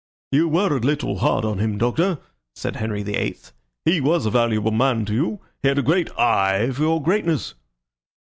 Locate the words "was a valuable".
4.01-4.71